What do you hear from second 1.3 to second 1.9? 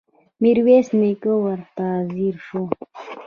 ورته